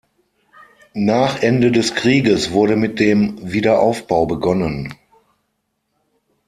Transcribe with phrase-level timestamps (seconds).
[0.95, 4.95] Nach Ende des Krieges wurde mit dem Wiederaufbau begonnen.